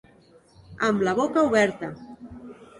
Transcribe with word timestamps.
Amb 0.87 1.05
la 1.09 1.15
boca 1.21 1.45
oberta. 1.53 1.95